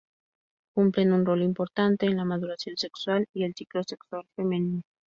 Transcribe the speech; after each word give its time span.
Cumplen 0.73 1.11
un 1.13 1.27
rol 1.27 1.43
importante 1.43 2.07
en 2.07 2.17
la 2.17 2.25
maduración 2.25 2.75
sexual 2.75 3.27
y 3.35 3.43
el 3.43 3.53
ciclo 3.53 3.83
sexual 3.83 4.25
femenino. 4.35 4.81